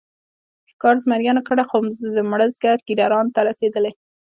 [0.71, 1.77] ښکار زمریانو کړی خو
[2.31, 3.91] مړزکه ګیدړانو ته رسېدلې.